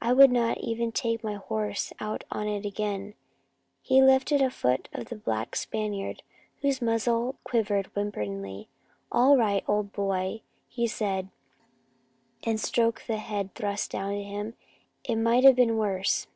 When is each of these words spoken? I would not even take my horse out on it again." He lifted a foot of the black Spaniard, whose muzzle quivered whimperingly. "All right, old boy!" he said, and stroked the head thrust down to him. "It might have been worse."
I 0.00 0.12
would 0.12 0.30
not 0.30 0.58
even 0.58 0.92
take 0.92 1.24
my 1.24 1.34
horse 1.34 1.92
out 1.98 2.22
on 2.30 2.46
it 2.46 2.64
again." 2.64 3.14
He 3.80 4.00
lifted 4.00 4.40
a 4.40 4.52
foot 4.52 4.88
of 4.92 5.06
the 5.08 5.16
black 5.16 5.56
Spaniard, 5.56 6.22
whose 6.60 6.80
muzzle 6.80 7.34
quivered 7.42 7.86
whimperingly. 7.92 8.68
"All 9.10 9.36
right, 9.36 9.64
old 9.66 9.92
boy!" 9.92 10.42
he 10.68 10.86
said, 10.86 11.28
and 12.44 12.60
stroked 12.60 13.08
the 13.08 13.16
head 13.16 13.52
thrust 13.56 13.90
down 13.90 14.12
to 14.12 14.22
him. 14.22 14.54
"It 15.02 15.16
might 15.16 15.42
have 15.42 15.56
been 15.56 15.76
worse." 15.76 16.28